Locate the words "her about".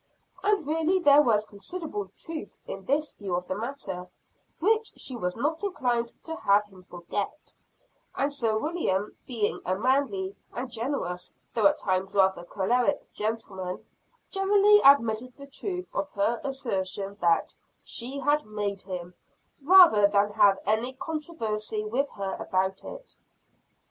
22.15-22.83